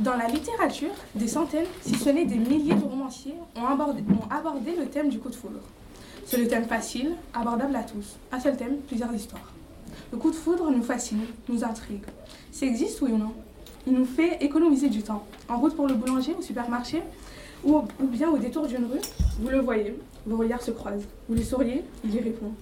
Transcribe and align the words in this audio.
Dans 0.00 0.14
la 0.14 0.26
littérature, 0.26 0.90
des 1.14 1.26
centaines, 1.26 1.64
si 1.80 1.94
ce 1.94 2.10
n'est 2.10 2.26
des 2.26 2.36
milliers 2.36 2.74
de 2.74 2.84
romanciers 2.84 3.34
ont 3.56 3.64
abordé, 3.64 4.74
le 4.78 4.86
thème 4.86 5.08
du 5.08 5.18
coup 5.18 5.30
de 5.30 5.34
foudre. 5.34 5.60
C'est 6.26 6.36
le 6.36 6.46
thème 6.48 6.66
facile, 6.66 7.12
abordable 7.32 7.74
à 7.74 7.82
tous. 7.82 8.16
Un 8.30 8.38
seul 8.38 8.58
thème, 8.58 8.76
plusieurs 8.86 9.14
histoires. 9.14 9.52
Le 10.12 10.18
coup 10.18 10.30
de 10.30 10.36
foudre 10.36 10.70
nous 10.70 10.82
fascine, 10.82 11.22
nous 11.48 11.64
intrigue. 11.64 12.02
Ça 12.52 12.66
existe 12.66 13.00
oui 13.00 13.12
ou 13.12 13.16
non? 13.16 13.32
Il 13.86 13.94
nous 13.94 14.04
fait 14.04 14.36
économiser 14.42 14.90
du 14.90 15.02
temps. 15.02 15.24
En 15.48 15.60
route 15.60 15.74
pour 15.74 15.86
le 15.86 15.94
boulanger, 15.94 16.34
au 16.38 16.42
supermarché, 16.42 17.02
ou, 17.64 17.78
ou 17.78 18.06
bien 18.06 18.28
au 18.28 18.36
détour 18.36 18.66
d'une 18.66 18.84
rue, 18.84 19.00
vous 19.40 19.48
le 19.48 19.60
voyez, 19.60 19.98
vos 20.26 20.36
regards 20.36 20.62
se 20.62 20.72
croisent. 20.72 21.06
Vous 21.26 21.36
lui 21.36 21.44
souriez, 21.44 21.82
il 22.04 22.14
y 22.14 22.20
répond. 22.20 22.52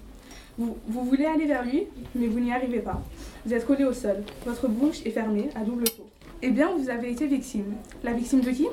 Vous, 0.56 0.76
vous 0.86 1.04
voulez 1.04 1.24
aller 1.24 1.46
vers 1.46 1.64
lui, 1.64 1.88
mais 2.14 2.28
vous 2.28 2.38
n'y 2.38 2.52
arrivez 2.52 2.78
pas. 2.78 3.02
Vous 3.44 3.52
êtes 3.52 3.66
collé 3.66 3.84
au 3.84 3.92
sol. 3.92 4.22
Votre 4.46 4.68
bouche 4.68 5.04
est 5.04 5.10
fermée 5.10 5.50
à 5.56 5.64
double 5.64 5.84
tour. 5.84 6.06
Eh 6.46 6.50
bien, 6.50 6.68
vous 6.76 6.90
avez 6.90 7.10
été 7.10 7.26
victime. 7.26 7.72
La 8.02 8.12
victime 8.12 8.42
de 8.42 8.50
qui? 8.50 8.66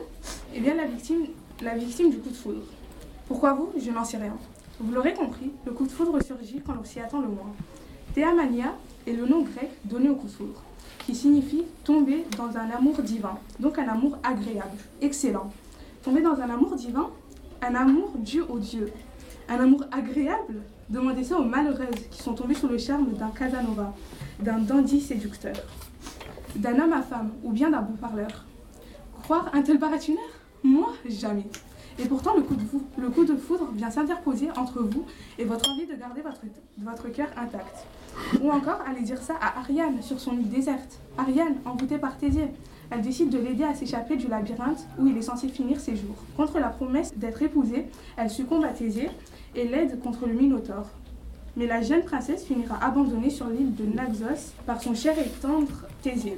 Eh 0.53 0.59
bien, 0.59 0.73
la 0.75 0.87
victime, 1.75 2.09
du 2.09 2.17
coup 2.17 2.27
de 2.27 2.35
foudre. 2.35 2.63
Pourquoi 3.29 3.53
vous? 3.53 3.71
Je 3.79 3.91
n'en 3.91 4.03
sais 4.03 4.17
rien. 4.17 4.35
Vous 4.81 4.91
l'aurez 4.91 5.13
compris, 5.13 5.51
le 5.65 5.71
coup 5.71 5.85
de 5.85 5.91
foudre 5.91 6.21
surgit 6.21 6.59
quand 6.59 6.73
on 6.77 6.83
s'y 6.83 6.99
attend 6.99 7.21
le 7.21 7.29
moins. 7.29 7.53
Théamania 8.13 8.75
est 9.07 9.13
le 9.13 9.25
nom 9.25 9.43
grec 9.43 9.69
donné 9.85 10.09
au 10.09 10.15
coup 10.15 10.27
de 10.27 10.31
foudre, 10.33 10.61
qui 11.05 11.15
signifie 11.15 11.63
tomber 11.85 12.25
dans 12.35 12.57
un 12.57 12.69
amour 12.71 13.01
divin, 13.03 13.37
donc 13.57 13.79
un 13.79 13.87
amour 13.87 14.17
agréable, 14.21 14.77
excellent. 15.01 15.49
Tomber 16.03 16.19
dans 16.19 16.41
un 16.41 16.49
amour 16.49 16.75
divin, 16.75 17.09
un 17.61 17.75
amour 17.75 18.11
dû 18.17 18.41
au 18.41 18.59
Dieu. 18.59 18.91
Un 19.47 19.61
amour 19.61 19.85
agréable? 19.93 20.55
Demandez 20.89 21.23
ça 21.23 21.39
aux 21.39 21.45
malheureuses 21.45 22.09
qui 22.09 22.21
sont 22.21 22.33
tombées 22.33 22.53
sous 22.53 22.67
le 22.67 22.77
charme 22.77 23.13
d'un 23.13 23.29
Casanova, 23.29 23.93
d'un 24.41 24.59
dandy 24.59 24.99
séducteur, 24.99 25.55
d'un 26.55 26.79
homme 26.79 26.93
à 26.93 27.01
femme 27.01 27.31
ou 27.43 27.51
bien 27.51 27.69
d'un 27.69 27.81
bon 27.81 27.95
parleur. 27.95 28.45
Croire 29.23 29.49
un 29.53 29.61
tel 29.61 29.79
paratunaire 29.79 30.19
Moi, 30.63 30.93
jamais. 31.07 31.45
Et 31.99 32.05
pourtant, 32.05 32.33
le 32.35 32.41
coup, 33.09 33.25
de 33.25 33.35
foudre 33.35 33.69
vient 33.73 33.91
s'interposer 33.91 34.49
entre 34.57 34.81
vous 34.81 35.05
et 35.37 35.45
votre 35.45 35.69
envie 35.69 35.85
de 35.85 35.95
garder 35.95 36.21
votre, 36.21 37.11
cœur 37.11 37.27
intact. 37.37 37.85
Ou 38.41 38.49
encore, 38.49 38.79
aller 38.87 39.01
dire 39.01 39.21
ça 39.21 39.35
à 39.41 39.59
Ariane 39.59 40.01
sur 40.01 40.19
son 40.19 40.33
île 40.33 40.49
déserte. 40.49 40.99
Ariane, 41.17 41.55
envoûtée 41.65 41.97
par 41.97 42.17
Thésée, 42.17 42.47
elle 42.89 43.01
décide 43.01 43.29
de 43.29 43.37
l'aider 43.37 43.63
à 43.63 43.73
s'échapper 43.73 44.15
du 44.15 44.27
labyrinthe 44.27 44.87
où 44.99 45.07
il 45.07 45.17
est 45.17 45.21
censé 45.21 45.47
finir 45.47 45.79
ses 45.79 45.95
jours. 45.95 46.15
Contre 46.35 46.59
la 46.59 46.69
promesse 46.69 47.15
d'être 47.15 47.41
épousée, 47.41 47.87
elle 48.17 48.29
succombe 48.29 48.65
à 48.65 48.69
Thésée 48.69 49.09
et 49.55 49.67
l'aide 49.67 50.01
contre 50.01 50.27
le 50.27 50.33
Minotaure. 50.33 50.87
Mais 51.57 51.67
la 51.67 51.81
jeune 51.81 52.03
princesse 52.03 52.45
finira 52.45 52.81
abandonnée 52.81 53.29
sur 53.29 53.47
l'île 53.47 53.75
de 53.75 53.85
Naxos 53.85 54.53
par 54.65 54.81
son 54.81 54.95
cher 54.95 55.17
et 55.19 55.29
tendre 55.41 55.85
Thésée. 56.01 56.37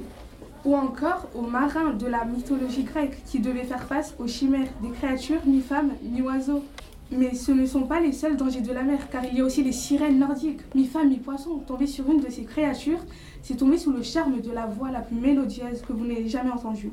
Ou 0.64 0.74
encore 0.74 1.28
aux 1.34 1.42
marins 1.42 1.92
de 1.92 2.06
la 2.06 2.24
mythologie 2.24 2.82
grecque 2.82 3.22
qui 3.26 3.38
devaient 3.38 3.64
faire 3.64 3.84
face 3.84 4.14
aux 4.18 4.26
chimères, 4.26 4.68
des 4.82 4.90
créatures 4.90 5.42
ni 5.46 5.60
femmes 5.60 5.92
ni 6.02 6.20
oiseaux. 6.22 6.64
Mais 7.12 7.34
ce 7.34 7.52
ne 7.52 7.66
sont 7.66 7.82
pas 7.82 8.00
les 8.00 8.12
seuls 8.12 8.36
dangers 8.36 8.62
de 8.62 8.72
la 8.72 8.82
mer, 8.82 9.08
car 9.10 9.24
il 9.24 9.36
y 9.36 9.40
a 9.40 9.44
aussi 9.44 9.62
les 9.62 9.72
sirènes 9.72 10.18
nordiques, 10.18 10.62
mi-femmes, 10.74 11.10
mi-poissons. 11.10 11.58
Tomber 11.58 11.86
sur 11.86 12.10
une 12.10 12.20
de 12.20 12.30
ces 12.30 12.44
créatures, 12.44 13.04
c'est 13.42 13.56
tomber 13.56 13.78
sous 13.78 13.92
le 13.92 14.02
charme 14.02 14.40
de 14.40 14.50
la 14.50 14.66
voix 14.66 14.90
la 14.90 15.00
plus 15.00 15.16
mélodieuse 15.16 15.82
que 15.86 15.92
vous 15.92 16.06
n'ayez 16.06 16.28
jamais 16.28 16.50
entendue. 16.50 16.90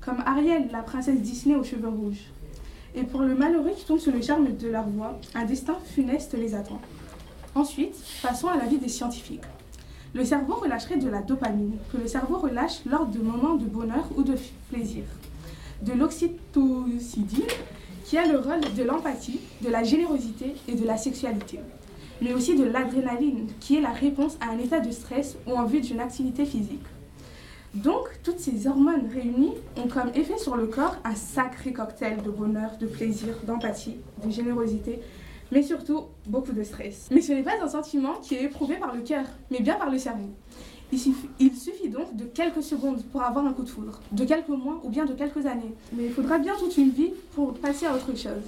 Comme 0.00 0.22
Ariel, 0.24 0.68
la 0.70 0.82
princesse 0.82 1.20
Disney 1.20 1.56
aux 1.56 1.64
cheveux 1.64 1.88
rouges. 1.88 2.30
Et 2.94 3.02
pour 3.02 3.22
le 3.22 3.34
malheureux 3.34 3.72
qui 3.76 3.84
tombe 3.86 3.98
sous 3.98 4.12
le 4.12 4.22
charme 4.22 4.56
de 4.56 4.68
leur 4.68 4.88
voix, 4.88 5.18
un 5.34 5.44
destin 5.46 5.76
funeste 5.84 6.34
les 6.38 6.54
attend. 6.54 6.80
Ensuite, 7.56 7.96
passons 8.22 8.48
à 8.48 8.56
la 8.58 8.66
vie 8.66 8.76
des 8.76 8.90
scientifiques. 8.90 9.40
Le 10.12 10.26
cerveau 10.26 10.56
relâcherait 10.56 10.98
de 10.98 11.08
la 11.08 11.22
dopamine, 11.22 11.78
que 11.90 11.96
le 11.96 12.06
cerveau 12.06 12.36
relâche 12.36 12.84
lors 12.84 13.06
de 13.06 13.18
moments 13.18 13.54
de 13.54 13.64
bonheur 13.64 14.06
ou 14.14 14.22
de 14.22 14.34
plaisir. 14.70 15.04
De 15.80 15.94
l'oxytocine, 15.94 17.46
qui 18.04 18.18
a 18.18 18.26
le 18.26 18.38
rôle 18.38 18.60
de 18.76 18.82
l'empathie, 18.82 19.40
de 19.62 19.70
la 19.70 19.84
générosité 19.84 20.54
et 20.68 20.74
de 20.74 20.84
la 20.84 20.98
sexualité. 20.98 21.60
Mais 22.20 22.34
aussi 22.34 22.58
de 22.58 22.64
l'adrénaline, 22.64 23.46
qui 23.58 23.78
est 23.78 23.80
la 23.80 23.92
réponse 23.92 24.36
à 24.42 24.50
un 24.50 24.58
état 24.58 24.80
de 24.80 24.90
stress 24.90 25.38
ou 25.46 25.52
en 25.52 25.64
vue 25.64 25.80
d'une 25.80 26.00
activité 26.00 26.44
physique. 26.44 26.84
Donc, 27.72 28.20
toutes 28.22 28.38
ces 28.38 28.66
hormones 28.66 29.08
réunies 29.10 29.54
ont 29.78 29.88
comme 29.88 30.10
effet 30.14 30.36
sur 30.36 30.56
le 30.56 30.66
corps 30.66 30.96
un 31.04 31.14
sacré 31.14 31.72
cocktail 31.72 32.22
de 32.22 32.30
bonheur, 32.30 32.76
de 32.78 32.86
plaisir, 32.86 33.34
d'empathie, 33.46 33.96
de 34.22 34.30
générosité, 34.30 35.00
mais 35.52 35.62
surtout 35.62 36.02
beaucoup 36.26 36.52
de 36.52 36.62
stress. 36.62 37.08
Mais 37.10 37.20
ce 37.20 37.32
n'est 37.32 37.42
pas 37.42 37.60
un 37.62 37.68
sentiment 37.68 38.14
qui 38.22 38.34
est 38.34 38.44
éprouvé 38.44 38.76
par 38.76 38.94
le 38.94 39.02
cœur, 39.02 39.24
mais 39.50 39.60
bien 39.60 39.74
par 39.74 39.90
le 39.90 39.98
cerveau. 39.98 40.30
Il 40.92 41.00
suffit, 41.00 41.88
donc 41.88 42.14
de 42.14 42.24
quelques 42.26 42.62
secondes 42.62 43.02
pour 43.10 43.20
avoir 43.20 43.44
un 43.44 43.52
coup 43.52 43.64
de 43.64 43.68
foudre, 43.68 44.00
de 44.12 44.24
quelques 44.24 44.48
mois 44.48 44.80
ou 44.84 44.88
bien 44.88 45.04
de 45.04 45.14
quelques 45.14 45.44
années. 45.44 45.74
Mais 45.92 46.04
il 46.04 46.12
faudra 46.12 46.38
bien 46.38 46.54
toute 46.56 46.76
une 46.76 46.90
vie 46.90 47.10
pour 47.34 47.54
passer 47.54 47.86
à 47.86 47.94
autre 47.94 48.16
chose. 48.16 48.44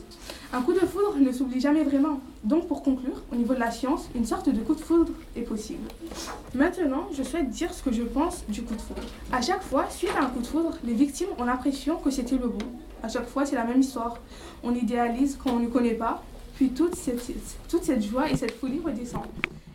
Un 0.53 0.62
coup 0.62 0.72
de 0.72 0.78
foudre 0.78 1.16
ne 1.19 1.32
s'oublie 1.32 1.60
jamais 1.60 1.82
vraiment. 1.82 2.20
Donc 2.44 2.69
pour 2.69 2.84
conclure, 2.84 3.20
au 3.32 3.34
niveau 3.34 3.54
de 3.54 3.59
la 3.59 3.72
science, 3.72 4.09
une 4.15 4.25
sorte 4.25 4.48
de 4.48 4.60
coup 4.60 4.76
de 4.76 4.80
foudre 4.80 5.12
est 5.34 5.42
possible. 5.42 5.88
Maintenant, 6.54 7.09
je 7.12 7.25
souhaite 7.25 7.50
dire 7.50 7.75
ce 7.75 7.82
que 7.82 7.91
je 7.91 8.04
pense 8.04 8.44
du 8.48 8.62
coup 8.62 8.75
de 8.75 8.80
foudre. 8.80 9.03
À 9.32 9.42
chaque 9.42 9.62
fois, 9.62 9.86
suite 9.91 10.12
à 10.16 10.22
un 10.22 10.28
coup 10.28 10.41
de 10.41 10.47
foudre, 10.47 10.78
les 10.84 10.94
victimes 10.94 11.30
ont 11.38 11.44
l'impression 11.44 11.97
que 11.97 12.10
c'était 12.12 12.36
le 12.38 12.47
bon. 12.47 12.66
À 13.03 13.09
chaque 13.09 13.26
fois, 13.26 13.47
c'est 13.47 13.56
la 13.56 13.65
même 13.65 13.80
histoire. 13.80 14.16
On 14.62 14.72
idéalise 14.76 15.36
quand 15.42 15.50
on 15.50 15.59
ne 15.59 15.66
connaît 15.66 15.94
pas, 15.94 16.22
puis 16.58 16.70
toute 16.70 16.96
cette, 16.96 18.02
joie 18.02 18.28
et 18.28 18.36
cette 18.36 18.50
folie 18.50 18.80
redescend. 18.84 19.22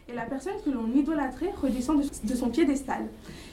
Et 0.09 0.13
la 0.13 0.23
personne 0.23 0.55
que 0.65 0.69
l'on 0.69 0.91
idolâtrait 0.93 1.53
redescend 1.61 2.03
de, 2.25 2.35
son 2.35 2.49
piédestal. 2.49 3.05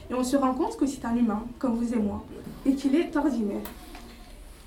Et 0.09 0.13
on 0.13 0.21
se 0.21 0.35
rend 0.35 0.53
compte 0.53 0.75
que 0.75 0.85
c'est 0.85 1.05
un 1.05 1.15
humain, 1.15 1.45
comme 1.57 1.75
vous 1.75 1.93
et 1.93 1.97
moi, 1.97 2.25
et 2.65 2.75
qu'il 2.75 2.93
est 2.93 3.15
ordinaire. 3.15 3.61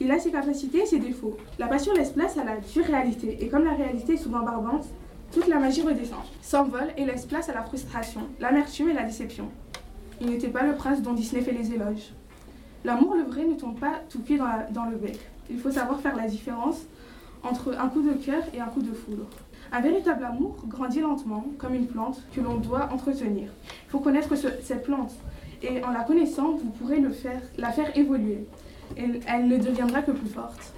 Il 0.00 0.10
a 0.10 0.18
ses 0.18 0.30
capacités 0.30 0.78
et 0.78 0.86
ses 0.86 0.98
défauts. 0.98 1.36
La 1.58 1.66
passion 1.66 1.92
laisse 1.92 2.12
place 2.12 2.38
à 2.38 2.44
la 2.44 2.56
dure 2.56 2.86
réalité, 2.86 3.36
et 3.38 3.48
comme 3.48 3.64
la 3.64 3.74
réalité 3.74 4.14
est 4.14 4.16
souvent 4.16 4.40
barbante, 4.40 4.86
toute 5.30 5.46
la 5.46 5.58
magie 5.58 5.82
redescend, 5.82 6.24
s'envole 6.40 6.88
et 6.96 7.04
laisse 7.04 7.26
place 7.26 7.50
à 7.50 7.52
la 7.52 7.64
frustration, 7.64 8.22
l'amertume 8.40 8.88
et 8.88 8.94
la 8.94 9.02
déception. 9.02 9.50
Il 10.22 10.30
n'était 10.30 10.48
pas 10.48 10.62
le 10.62 10.74
prince 10.74 11.02
dont 11.02 11.12
Disney 11.12 11.42
fait 11.42 11.52
les 11.52 11.74
éloges. 11.74 12.14
L'amour, 12.82 13.14
le 13.14 13.24
vrai, 13.24 13.44
ne 13.44 13.56
tombe 13.56 13.78
pas 13.78 14.00
tout 14.08 14.20
pied 14.20 14.38
dans 14.38 14.86
le 14.86 14.96
bec. 14.96 15.18
Il 15.50 15.58
faut 15.58 15.70
savoir 15.70 16.00
faire 16.00 16.16
la 16.16 16.28
différence 16.28 16.86
entre 17.44 17.76
un 17.78 17.88
coup 17.88 18.02
de 18.02 18.12
cœur 18.14 18.42
et 18.54 18.60
un 18.60 18.66
coup 18.66 18.82
de 18.82 18.92
foudre. 18.92 19.26
Un 19.72 19.80
véritable 19.80 20.24
amour 20.24 20.56
grandit 20.68 21.00
lentement, 21.00 21.44
comme 21.58 21.74
une 21.74 21.86
plante 21.86 22.22
que 22.34 22.40
l'on 22.40 22.56
doit 22.56 22.88
entretenir. 22.92 23.48
Il 23.86 23.90
faut 23.90 23.98
connaître 24.00 24.34
ce- 24.36 24.48
cette 24.62 24.84
plante, 24.84 25.12
et 25.62 25.82
en 25.84 25.90
la 25.90 26.00
connaissant, 26.04 26.52
vous 26.52 26.70
pourrez 26.70 27.02
la 27.58 27.72
faire 27.72 27.96
évoluer. 27.96 28.46
Et 28.96 29.20
elle 29.26 29.48
ne 29.48 29.56
deviendra 29.56 30.02
que 30.02 30.10
plus 30.12 30.28
forte. 30.28 30.72